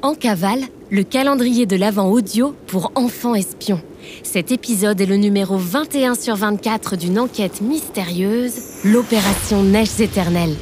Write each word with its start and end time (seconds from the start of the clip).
En 0.00 0.14
cavale, 0.14 0.60
le 0.90 1.02
calendrier 1.02 1.66
de 1.66 1.74
l'Avent 1.74 2.08
audio 2.08 2.54
pour 2.68 2.92
enfants 2.94 3.34
espions. 3.34 3.80
Cet 4.22 4.52
épisode 4.52 5.00
est 5.00 5.06
le 5.06 5.16
numéro 5.16 5.56
21 5.56 6.14
sur 6.14 6.36
24 6.36 6.96
d'une 6.96 7.18
enquête 7.18 7.60
mystérieuse, 7.60 8.54
l'opération 8.84 9.64
Neiges 9.64 10.00
éternelles. 10.00 10.54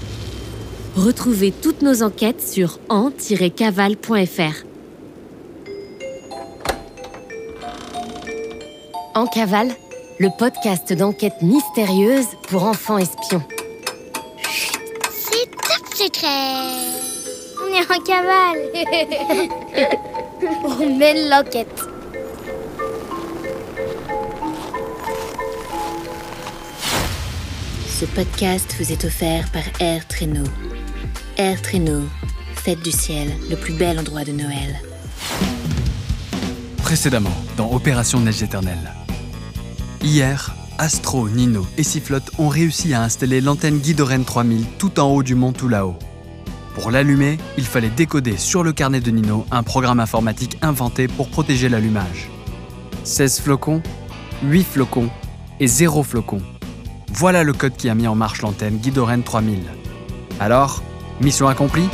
Retrouvez 0.96 1.52
toutes 1.52 1.82
nos 1.82 2.02
enquêtes 2.02 2.40
sur 2.40 2.78
en-cavale.fr. 2.88 4.64
En 9.14 9.26
cavale, 9.26 9.68
le 10.18 10.30
podcast 10.38 10.94
d'enquête 10.94 11.42
mystérieuse 11.42 12.26
pour 12.48 12.64
enfants 12.64 12.96
espions. 12.96 13.42
C'est 15.12 15.50
top 15.50 15.94
secret. 15.94 17.15
On 17.76 17.78
est 17.78 17.92
en 17.92 18.02
cavale. 18.02 18.58
On 20.80 20.98
mène 20.98 21.28
l'enquête. 21.28 21.82
Ce 27.88 28.04
podcast 28.06 28.74
vous 28.78 28.92
est 28.92 29.04
offert 29.04 29.50
par 29.50 29.62
Air 29.80 30.06
Traîneau. 30.06 30.44
Air 31.36 31.60
Traîneau, 31.60 32.02
fête 32.54 32.80
du 32.80 32.92
ciel, 32.92 33.28
le 33.50 33.56
plus 33.56 33.74
bel 33.74 33.98
endroit 33.98 34.24
de 34.24 34.32
Noël. 34.32 34.80
Précédemment, 36.78 37.36
dans 37.56 37.70
Opération 37.72 38.20
Neige 38.20 38.42
éternelle. 38.42 38.92
Hier, 40.02 40.54
Astro, 40.78 41.28
Nino 41.28 41.66
et 41.76 41.82
Sifflotte 41.82 42.30
ont 42.38 42.48
réussi 42.48 42.94
à 42.94 43.02
installer 43.02 43.40
l'antenne 43.40 43.78
Guidoren 43.78 44.24
3000 44.24 44.64
tout 44.78 44.98
en 44.98 45.10
haut 45.10 45.22
du 45.22 45.34
mont 45.34 45.52
tout 45.52 45.68
là-haut. 45.68 45.98
Pour 46.76 46.90
l'allumer, 46.90 47.38
il 47.56 47.64
fallait 47.64 47.88
décoder 47.88 48.36
sur 48.36 48.62
le 48.62 48.70
carnet 48.70 49.00
de 49.00 49.10
Nino 49.10 49.46
un 49.50 49.62
programme 49.62 49.98
informatique 49.98 50.58
inventé 50.60 51.08
pour 51.08 51.30
protéger 51.30 51.70
l'allumage. 51.70 52.28
16 53.02 53.40
flocons, 53.40 53.82
8 54.42 54.62
flocons 54.62 55.08
et 55.58 55.68
0 55.68 56.02
flocon. 56.02 56.42
Voilà 57.08 57.44
le 57.44 57.54
code 57.54 57.76
qui 57.76 57.88
a 57.88 57.94
mis 57.94 58.06
en 58.06 58.14
marche 58.14 58.42
l'antenne 58.42 58.76
Guidoren 58.76 59.22
3000. 59.22 59.60
Alors, 60.38 60.82
mission 61.22 61.48
accomplie? 61.48 61.88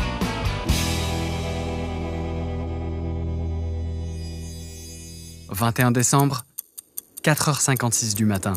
21 5.48 5.92
décembre, 5.92 6.42
4h56 7.22 8.16
du 8.16 8.24
matin. 8.24 8.54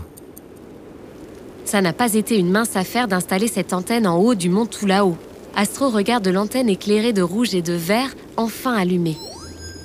Ça 1.66 1.82
n'a 1.82 1.94
pas 1.94 2.16
été 2.16 2.40
une 2.40 2.50
mince 2.50 2.76
affaire 2.76 3.08
d'installer 3.08 3.48
cette 3.48 3.74
antenne 3.74 4.08
en 4.08 4.18
haut 4.18 4.34
du 4.34 4.50
mont 4.50 4.66
tout 4.66 4.88
là-haut. 4.88 5.20
Astro 5.56 5.90
regarde 5.90 6.28
l'antenne 6.28 6.70
éclairée 6.70 7.14
de 7.14 7.22
rouge 7.22 7.56
et 7.56 7.62
de 7.62 7.74
vert, 7.74 8.14
enfin 8.36 8.74
allumée. 8.74 9.18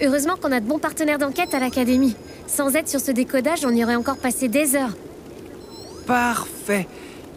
Heureusement 0.02 0.34
qu'on 0.36 0.50
a 0.50 0.60
de 0.60 0.66
bons 0.66 0.78
partenaires 0.78 1.18
d'enquête 1.18 1.54
à 1.54 1.60
l'académie. 1.60 2.16
Sans 2.48 2.74
aide 2.74 2.88
sur 2.88 3.00
ce 3.00 3.12
décodage, 3.12 3.64
on 3.64 3.70
y 3.70 3.84
aurait 3.84 3.94
encore 3.94 4.16
passé 4.16 4.48
des 4.48 4.74
heures. 4.74 4.96
Parfait. 6.06 6.88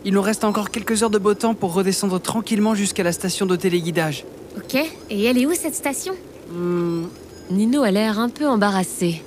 Il 0.05 0.13
nous 0.13 0.21
reste 0.21 0.43
encore 0.43 0.71
quelques 0.71 1.03
heures 1.03 1.09
de 1.11 1.19
beau 1.19 1.35
temps 1.35 1.53
pour 1.53 1.73
redescendre 1.73 2.19
tranquillement 2.19 2.73
jusqu'à 2.73 3.03
la 3.03 3.11
station 3.11 3.45
de 3.45 3.55
téléguidage. 3.55 4.25
Ok, 4.57 4.75
et 5.09 5.23
elle 5.23 5.37
est 5.37 5.45
où 5.45 5.53
cette 5.53 5.75
station? 5.75 6.15
Hmm, 6.51 7.03
Nino 7.51 7.83
a 7.83 7.91
l'air 7.91 8.19
un 8.19 8.29
peu 8.29 8.47
embarrassé. 8.47 9.21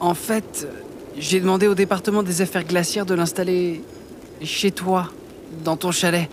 en 0.00 0.14
fait, 0.14 0.66
j'ai 1.18 1.40
demandé 1.40 1.66
au 1.68 1.74
département 1.74 2.22
des 2.22 2.40
affaires 2.40 2.64
glaciaires 2.64 3.06
de 3.06 3.14
l'installer 3.14 3.82
chez 4.42 4.70
toi, 4.70 5.08
dans 5.64 5.76
ton 5.76 5.92
chalet. 5.92 6.28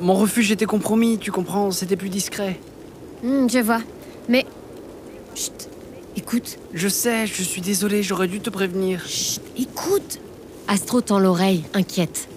Mon 0.00 0.14
refuge 0.14 0.50
était 0.50 0.66
compromis, 0.66 1.18
tu 1.18 1.30
comprends, 1.30 1.70
c'était 1.70 1.96
plus 1.96 2.08
discret. 2.08 2.58
Hmm, 3.22 3.48
Je 3.48 3.58
vois. 3.58 3.80
Mais... 4.28 4.44
Chut, 5.34 5.68
écoute. 6.16 6.58
Je 6.72 6.88
sais, 6.88 7.26
je 7.26 7.42
suis 7.42 7.60
désolé, 7.60 8.02
j'aurais 8.02 8.28
dû 8.28 8.40
te 8.40 8.50
prévenir. 8.50 9.06
Chut, 9.06 9.40
écoute. 9.56 10.18
Astro 10.68 11.00
tend 11.00 11.18
l'oreille, 11.18 11.64
inquiète. 11.74 12.28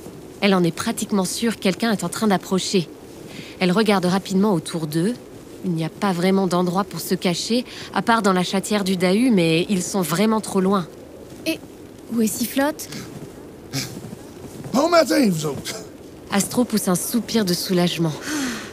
Elle 0.41 0.53
en 0.53 0.63
est 0.63 0.71
pratiquement 0.71 1.25
sûre 1.25 1.55
que 1.55 1.61
quelqu'un 1.61 1.91
est 1.91 2.03
en 2.03 2.09
train 2.09 2.27
d'approcher. 2.27 2.87
Elle 3.59 3.71
regarde 3.71 4.05
rapidement 4.05 4.53
autour 4.53 4.85
d'eux. 4.87 5.13
Il 5.65 5.71
n'y 5.71 5.83
a 5.83 5.89
pas 5.89 6.11
vraiment 6.11 6.45
d'endroit 6.45 6.83
pour 6.83 6.99
se 6.99 7.15
cacher, 7.15 7.65
à 7.93 8.01
part 8.01 8.21
dans 8.21 8.33
la 8.33 8.43
chatière 8.43 8.83
du 8.83 8.95
Dahu, 8.97 9.31
mais 9.31 9.65
ils 9.69 9.81
sont 9.81 10.01
vraiment 10.01 10.39
trop 10.41 10.61
loin. 10.61 10.87
Où 12.13 12.21
est 12.21 12.27
Sifflotte 12.27 12.87
Bon 14.71 14.87
matin, 14.89 15.27
vous 15.29 15.47
autres? 15.47 15.75
Astro 16.31 16.65
pousse 16.65 16.87
un 16.87 16.95
soupir 16.95 17.45
de 17.45 17.53
soulagement. 17.53 18.13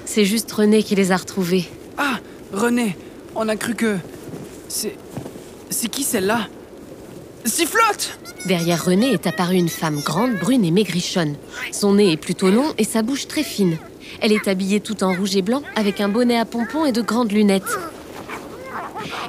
C'est 0.05 0.25
juste 0.25 0.51
René 0.53 0.83
qui 0.83 0.95
les 0.95 1.13
a 1.13 1.17
retrouvés. 1.17 1.69
Ah, 1.97 2.19
René, 2.53 2.97
on 3.35 3.49
a 3.49 3.57
cru 3.57 3.75
que... 3.75 3.97
C'est... 4.69 4.97
C'est 5.71 5.89
qui 5.89 6.03
celle-là? 6.03 6.49
Sifflotte 7.45 8.19
Derrière 8.47 8.85
René 8.85 9.13
est 9.13 9.27
apparue 9.27 9.57
une 9.57 9.69
femme 9.69 10.01
grande, 10.01 10.35
brune 10.35 10.65
et 10.65 10.71
maigrichonne. 10.71 11.37
Son 11.73 11.95
nez 11.95 12.13
est 12.13 12.17
plutôt 12.17 12.51
long 12.51 12.75
et 12.79 12.85
sa 12.85 13.03
bouche 13.03 13.27
très 13.27 13.43
fine. 13.43 13.79
Elle 14.21 14.33
est 14.33 14.49
habillée 14.49 14.81
tout 14.81 15.03
en 15.03 15.13
rouge 15.15 15.35
et 15.35 15.43
blanc 15.43 15.63
avec 15.77 16.01
un 16.01 16.09
bonnet 16.09 16.39
à 16.39 16.45
pompons 16.45 16.85
et 16.85 16.93
de 16.93 17.03
grandes 17.03 17.33
lunettes. 17.33 17.79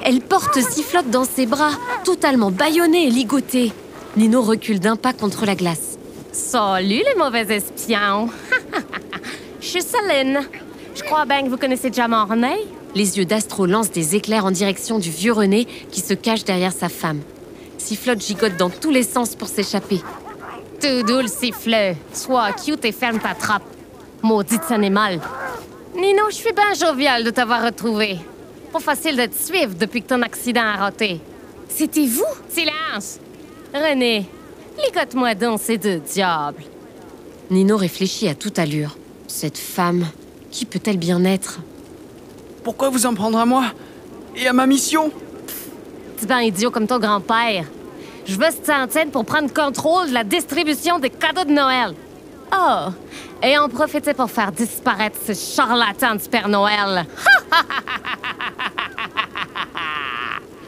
Elle 0.04 0.20
porte 0.20 0.60
Sifflotte 0.60 1.10
dans 1.10 1.24
ses 1.24 1.46
bras, 1.46 1.72
totalement 2.04 2.50
bâillonnée 2.50 3.06
et 3.06 3.10
ligotée. 3.10 3.72
Nino 4.16 4.42
recule 4.42 4.80
d'un 4.80 4.96
pas 4.96 5.12
contre 5.12 5.46
la 5.46 5.54
glace. 5.54 5.95
Salut 6.36 7.02
les 7.02 7.14
mauvais 7.16 7.46
espions! 7.56 8.28
Je 9.60 9.66
suis 9.66 9.80
Céline. 9.80 10.40
Je 10.94 11.02
crois 11.02 11.24
bien 11.24 11.42
que 11.42 11.48
vous 11.48 11.56
connaissez 11.56 11.88
déjà 11.88 12.08
mon 12.08 12.26
René. 12.26 12.58
Les 12.94 13.16
yeux 13.16 13.24
d'Astro 13.24 13.64
lancent 13.64 13.90
des 13.90 14.16
éclairs 14.16 14.44
en 14.44 14.50
direction 14.50 14.98
du 14.98 15.08
vieux 15.08 15.32
René 15.32 15.64
qui 15.90 16.02
se 16.02 16.12
cache 16.12 16.44
derrière 16.44 16.74
sa 16.74 16.90
femme. 16.90 17.22
Sifflotte 17.78 18.20
gigote 18.20 18.58
dans 18.58 18.68
tous 18.68 18.90
les 18.90 19.02
sens 19.02 19.34
pour 19.34 19.48
s'échapper. 19.48 20.02
Tout 20.78 21.06
doux 21.06 21.22
le 21.22 21.26
sifflet. 21.26 21.96
Sois 22.12 22.52
cute 22.52 22.84
et 22.84 22.92
ferme 22.92 23.18
ta 23.18 23.34
trappe. 23.34 23.64
Maudite 24.22 24.70
animal. 24.70 25.22
Nino, 25.94 26.24
je 26.28 26.34
suis 26.34 26.52
bien 26.52 26.74
jovial 26.74 27.24
de 27.24 27.30
t'avoir 27.30 27.64
retrouvé. 27.64 28.18
Pas 28.74 28.80
facile 28.80 29.16
de 29.16 29.24
te 29.24 29.42
suivre 29.42 29.74
depuis 29.74 30.02
que 30.02 30.08
ton 30.08 30.20
accident 30.20 30.66
a 30.66 30.76
raté. 30.76 31.18
C'était 31.70 32.06
vous? 32.06 32.24
Silence! 32.50 33.20
René, 33.72 34.26
ligote-moi 34.84 35.34
donc 35.34 35.60
ces 35.60 35.78
deux 35.78 35.98
diables. 35.98 36.62
Nino 37.50 37.76
réfléchit 37.76 38.28
à 38.28 38.34
toute 38.34 38.58
allure. 38.58 38.96
Cette 39.28 39.58
femme, 39.58 40.06
qui 40.50 40.64
peut-elle 40.64 40.98
bien 40.98 41.24
être? 41.24 41.60
Pourquoi 42.64 42.90
vous 42.90 43.06
en 43.06 43.14
prendre 43.14 43.38
à 43.38 43.46
moi 43.46 43.66
Et 44.34 44.46
à 44.46 44.52
ma 44.52 44.66
mission? 44.66 45.10
Petit 46.16 46.26
ben 46.26 46.40
idiot 46.40 46.70
comme 46.70 46.86
ton 46.86 46.98
grand-père. 46.98 47.64
Je 48.24 48.34
veux 48.36 48.50
cette 48.50 48.70
antenne 48.70 49.10
pour 49.10 49.24
prendre 49.24 49.52
contrôle 49.52 50.08
de 50.08 50.14
la 50.14 50.24
distribution 50.24 50.98
des 50.98 51.10
cadeaux 51.10 51.44
de 51.44 51.52
Noël. 51.52 51.94
Oh, 52.52 52.86
et 53.42 53.56
en 53.58 53.68
profiter 53.68 54.14
pour 54.14 54.30
faire 54.30 54.50
disparaître 54.50 55.18
ce 55.24 55.32
charlatan 55.34 56.16
de 56.16 56.20
Père 56.22 56.48
Noël. 56.48 57.06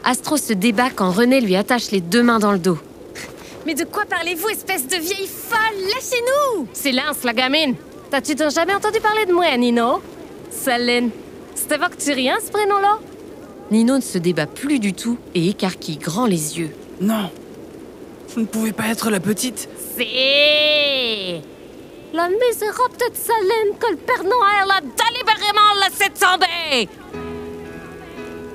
Astro 0.04 0.36
se 0.36 0.52
débat 0.52 0.90
quand 0.90 1.10
René 1.10 1.40
lui 1.40 1.56
attache 1.56 1.90
les 1.90 2.00
deux 2.00 2.22
mains 2.22 2.38
dans 2.38 2.52
le 2.52 2.58
dos. 2.58 2.78
Mais 3.68 3.74
de 3.74 3.84
quoi 3.84 4.06
parlez-vous, 4.06 4.48
espèce 4.48 4.86
de 4.86 4.96
vieille 4.96 5.28
folle? 5.28 5.58
Lâchez-nous 5.94 6.68
Silence, 6.72 7.22
la 7.22 7.34
gamine. 7.34 7.74
T'as-tu 8.10 8.34
donc 8.34 8.50
jamais 8.50 8.74
entendu 8.74 8.98
parler 8.98 9.26
de 9.26 9.32
moi, 9.34 9.54
Nino? 9.58 10.00
Céline, 10.48 11.10
c'était 11.54 11.76
rien, 12.14 12.38
ce 12.42 12.50
prénom-là? 12.50 12.98
Nino 13.70 13.96
ne 13.96 14.00
se 14.00 14.16
débat 14.16 14.46
plus 14.46 14.78
du 14.78 14.94
tout 14.94 15.18
et 15.34 15.50
écarquille 15.50 15.98
grand 15.98 16.24
les 16.24 16.58
yeux. 16.58 16.70
Non. 17.02 17.30
Vous 18.28 18.40
ne 18.40 18.46
pouvez 18.46 18.72
pas 18.72 18.86
être 18.86 19.10
la 19.10 19.20
petite. 19.20 19.68
C'est... 19.98 21.42
La 22.14 22.30
misérable 22.30 22.96
de 22.96 23.14
Céline 23.14 23.76
que 23.78 23.90
le 23.90 23.98
Père 23.98 24.24
Noël 24.24 24.70
a 24.70 24.80
délibérément 24.80 25.74
laissé 25.84 26.08
tomber! 26.18 26.88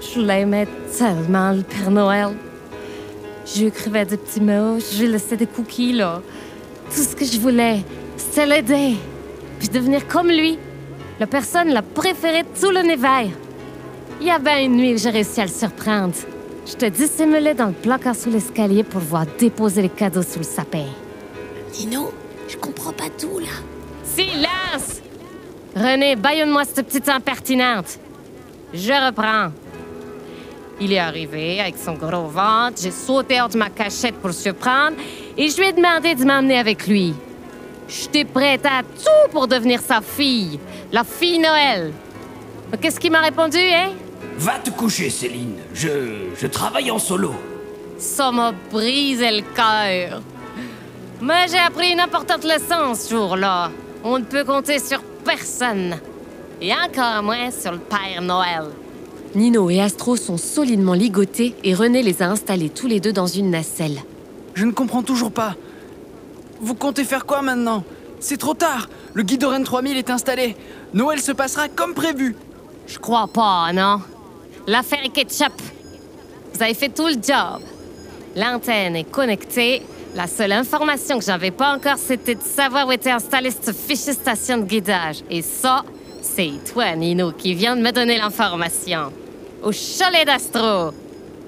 Je 0.02 0.22
l'aimais 0.22 0.68
tellement, 0.98 1.52
le 1.52 1.62
Père 1.62 1.92
Noël. 1.92 2.36
Je 3.46 3.66
écrivais 3.66 4.06
des 4.06 4.18
petits 4.18 4.42
mots, 4.42 4.80
je 4.80 5.04
lui 5.04 5.12
laissais 5.12 5.36
des 5.36 5.48
cookies, 5.48 5.94
là. 5.94 6.22
Tout 6.90 7.02
ce 7.02 7.16
que 7.16 7.26
je 7.26 7.40
voulais, 7.40 7.84
c'était 8.18 8.46
l'aider. 8.46 8.96
Puis 9.60 9.70
devenir 9.70 10.08
comme 10.08 10.30
lui. 10.30 10.58
La 11.20 11.28
personne 11.28 11.70
la 11.70 11.82
préférée 11.82 12.44
de 12.44 12.60
tout 12.60 12.72
l'univers. 12.72 13.30
Il 14.20 14.28
y 14.28 14.32
avait 14.32 14.66
une 14.66 14.78
nuit 14.78 14.94
où 14.94 14.98
j'ai 14.98 15.10
réussi 15.10 15.42
à 15.42 15.46
le 15.46 15.52
surprendre. 15.52 16.14
Je 16.66 16.74
te 16.74 16.86
dissimulais 16.86 17.54
dans 17.54 17.68
le 17.68 17.74
placard 17.74 18.16
sous 18.16 18.30
l'escalier 18.30 18.84
pour 18.84 19.02
voir 19.02 19.26
déposer 19.38 19.82
les 19.82 19.90
cadeaux 19.90 20.24
sous 20.24 20.40
le 20.40 20.46
sapin. 20.46 20.86
Nino, 21.78 22.12
je 22.48 22.56
comprends 22.58 22.94
pas 22.94 23.10
tout 23.18 23.40
là. 23.40 23.48
Silence! 24.04 25.02
René, 25.76 26.16
baillonne-moi 26.16 26.64
cette 26.66 26.86
petite 26.88 27.10
impertinente. 27.10 28.00
Je 28.74 28.94
reprends. 28.94 29.52
Il 30.80 30.92
est 30.92 31.00
arrivé 31.00 31.60
avec 31.62 31.76
son 31.78 31.94
gros 31.94 32.28
ventre, 32.28 32.82
j'ai 32.82 32.92
sauté 32.92 33.40
hors 33.40 33.50
de 33.50 33.58
ma 33.58 33.70
cachette 33.70 34.16
pour 34.16 34.28
le 34.30 34.34
surprendre 34.34 34.98
et 35.38 35.48
je 35.50 35.58
lui 35.58 35.68
ai 35.68 35.74
demandé 35.74 36.16
de 36.16 36.24
m'emmener 36.26 36.58
avec 36.58 36.88
lui. 36.88 37.14
J'étais 37.88 38.26
prête 38.26 38.66
à 38.66 38.82
tout 38.82 39.32
pour 39.32 39.48
devenir 39.48 39.80
sa 39.82 40.02
fille, 40.02 40.60
la 40.92 41.04
fille 41.04 41.40
Noël. 41.40 41.92
Mais 42.72 42.78
Qu'est-ce 42.78 43.00
qu'il 43.00 43.12
m'a 43.12 43.22
répondu, 43.22 43.60
hein? 43.60 43.92
Va 44.38 44.54
te 44.54 44.72
coucher, 44.72 45.10
Céline. 45.10 45.58
Je, 45.74 45.90
je 46.40 46.48
travaille 46.48 46.90
en 46.90 46.98
solo. 46.98 47.34
Ça 48.00 48.32
m'a 48.32 48.52
brisé 48.72 49.30
le 49.32 49.44
cœur. 49.56 50.22
Mais 51.22 51.48
j'ai 51.50 51.60
appris 51.60 51.92
une 51.92 52.00
importante 52.00 52.44
leçon 52.44 52.96
ce 52.96 53.12
jour-là. 53.14 53.70
On 54.04 54.18
ne 54.18 54.24
peut 54.24 54.44
compter 54.44 54.80
sur 54.80 55.02
personne. 55.24 56.00
Et 56.60 56.74
encore 56.74 57.22
moins 57.22 57.52
sur 57.52 57.74
le 57.74 57.78
Père 57.78 58.22
Noël. 58.22 58.66
Nino 59.36 59.72
et 59.72 59.82
Astro 59.82 60.16
sont 60.16 60.38
solidement 60.38 60.94
ligotés 60.94 61.56
et 61.64 61.74
René 61.74 62.04
les 62.04 62.22
a 62.22 62.30
installés 62.30 62.70
tous 62.70 62.86
les 62.86 63.00
deux 63.00 63.14
dans 63.14 63.26
une 63.26 63.50
nacelle. 63.50 63.98
Je 64.54 64.66
ne 64.66 64.72
comprends 64.72 65.02
toujours 65.02 65.32
pas. 65.32 65.56
Vous 66.62 66.76
comptez 66.76 67.04
faire 67.04 67.26
quoi 67.26 67.42
maintenant? 67.42 67.84
C'est 68.20 68.38
trop 68.38 68.54
tard. 68.54 68.90
Le 69.16 69.24
guide 69.24 69.44
Oren 69.44 69.64
3000 69.64 69.98
est 69.98 70.12
installé. 70.12 70.56
Noël 70.94 71.20
se 71.20 71.32
passera 71.32 71.68
comme 71.68 71.96
prévu. 71.96 72.36
Je 72.86 73.00
crois 73.00 73.28
pas, 73.28 73.74
non? 73.74 74.02
L'affaire 74.68 75.04
est 75.04 75.10
ketchup. 75.10 75.54
Vous 76.54 76.62
avez 76.62 76.76
fait 76.76 76.90
tout 76.90 77.08
le 77.08 77.14
job. 77.14 77.62
L'antenne 78.36 78.96
est 78.96 79.10
connectée. 79.10 79.82
La 80.16 80.28
seule 80.28 80.52
information 80.52 81.18
que 81.18 81.26
j'avais 81.26 81.50
pas 81.50 81.74
encore, 81.74 81.98
c'était 81.98 82.36
de 82.36 82.44
savoir 82.44 82.88
où 82.88 82.92
était 82.92 83.10
installée 83.10 83.50
cette 83.50 83.76
fichue 83.76 84.14
station 84.14 84.58
de 84.58 84.64
guidage. 84.64 85.24
Et 85.32 85.42
ça, 85.42 85.84
c'est 86.22 86.52
toi, 86.72 86.96
Nino, 86.96 87.32
qui 87.32 87.56
viens 87.56 87.76
de 87.76 87.82
me 87.82 87.92
donner 87.92 88.20
l'information. 88.20 89.12
Au 89.64 89.72
chalet 89.72 90.26
d'Astro. 90.26 90.92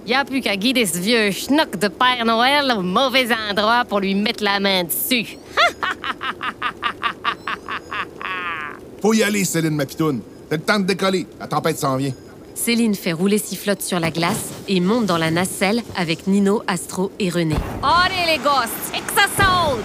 Y 0.08 0.14
a 0.14 0.24
plus 0.24 0.40
qu'à 0.40 0.56
guider 0.56 0.86
ce 0.86 1.00
vieux 1.00 1.32
schnock 1.32 1.78
de 1.78 1.90
Père 1.90 2.24
Noël 2.26 2.74
au 2.78 2.82
mauvais 2.82 3.28
endroit 3.50 3.84
pour 3.84 4.00
lui 4.00 4.16
mettre 4.16 4.42
la 4.42 4.62
main 4.62 4.86
dessus. 4.86 5.38
Faut 9.02 9.14
y 9.14 9.22
aller, 9.22 9.44
Céline 9.44 9.76
Mapitoune. 9.76 10.22
T'as 10.50 10.56
le 10.56 10.62
temps 10.62 10.80
de 10.80 10.86
décoller. 10.86 11.28
La 11.40 11.48
tempête 11.48 11.78
s'en 11.78 11.98
vient. 11.98 12.14
Céline 12.54 12.96
fait 12.96 13.12
rouler 13.12 13.38
Sifflotte 13.38 13.82
sur 13.82 14.00
la 14.00 14.12
glace 14.12 14.52
et 14.70 14.80
monte 14.80 15.08
dans 15.08 15.18
la 15.18 15.30
nacelle 15.30 15.84
avec 15.98 16.26
Nino, 16.26 16.64
Astro 16.68 17.12
et 17.20 17.30
René. 17.30 17.58
Allez, 17.84 18.32
les 18.32 18.38
gosses, 18.38 18.94
et 18.96 19.02
que 19.02 19.12
ça 19.14 19.28
saute! 19.36 19.84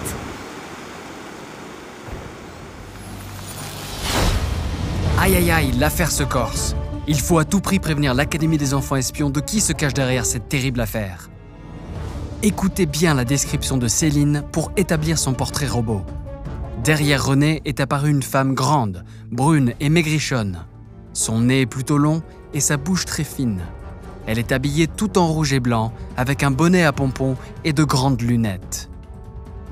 Aïe 5.19 5.35
aïe 5.35 5.51
aïe, 5.51 5.73
l'affaire 5.77 6.09
se 6.09 6.23
corse. 6.23 6.73
Il 7.11 7.19
faut 7.19 7.39
à 7.39 7.43
tout 7.43 7.59
prix 7.59 7.79
prévenir 7.79 8.13
l'Académie 8.13 8.57
des 8.57 8.73
enfants 8.73 8.95
espions 8.95 9.29
de 9.29 9.41
qui 9.41 9.59
se 9.59 9.73
cache 9.73 9.93
derrière 9.93 10.25
cette 10.25 10.47
terrible 10.47 10.79
affaire. 10.79 11.29
Écoutez 12.41 12.85
bien 12.85 13.13
la 13.13 13.25
description 13.25 13.75
de 13.75 13.89
Céline 13.89 14.45
pour 14.53 14.71
établir 14.77 15.17
son 15.17 15.33
portrait 15.33 15.67
robot. 15.67 16.03
Derrière 16.85 17.25
René 17.25 17.61
est 17.65 17.81
apparue 17.81 18.11
une 18.11 18.23
femme 18.23 18.53
grande, 18.53 19.03
brune 19.29 19.73
et 19.81 19.89
maigrichonne. 19.89 20.63
Son 21.11 21.41
nez 21.41 21.59
est 21.59 21.65
plutôt 21.65 21.97
long 21.97 22.21
et 22.53 22.61
sa 22.61 22.77
bouche 22.77 23.03
très 23.03 23.25
fine. 23.25 23.59
Elle 24.25 24.39
est 24.39 24.53
habillée 24.53 24.87
tout 24.87 25.17
en 25.17 25.27
rouge 25.27 25.51
et 25.51 25.59
blanc, 25.59 25.91
avec 26.15 26.43
un 26.43 26.51
bonnet 26.51 26.85
à 26.85 26.93
pompons 26.93 27.35
et 27.65 27.73
de 27.73 27.83
grandes 27.83 28.21
lunettes. 28.21 28.89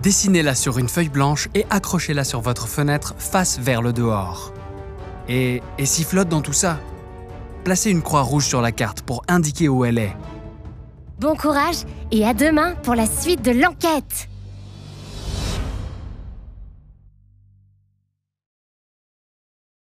Dessinez-la 0.04 0.56
sur 0.56 0.78
une 0.78 0.90
feuille 0.90 1.08
blanche 1.08 1.48
et 1.56 1.66
accrochez-la 1.70 2.26
sur 2.26 2.42
votre 2.42 2.68
fenêtre 2.68 3.16
face 3.18 3.60
vers 3.60 3.82
le 3.82 3.94
dehors. 3.94 4.52
Et, 5.30 5.64
et 5.78 5.86
flotte 5.86 6.28
dans 6.28 6.42
tout 6.42 6.52
ça 6.52 6.80
Placez 7.70 7.92
une 7.92 8.02
croix 8.02 8.24
rouge 8.24 8.48
sur 8.48 8.62
la 8.62 8.72
carte 8.72 9.04
pour 9.04 9.22
indiquer 9.28 9.70
où 9.70 9.86
elle 9.86 10.00
est. 10.00 10.16
Bon 11.20 11.36
courage 11.36 11.84
et 12.12 12.26
à 12.26 12.34
demain 12.34 12.74
pour 12.82 12.96
la 12.96 13.06
suite 13.06 13.44
de 13.44 13.52
l'enquête 13.52 14.28